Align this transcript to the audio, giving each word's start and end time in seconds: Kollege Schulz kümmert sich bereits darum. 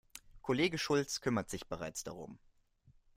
Kollege 0.41 0.79
Schulz 0.79 1.19
kümmert 1.21 1.51
sich 1.51 1.67
bereits 1.67 2.03
darum. 2.03 2.39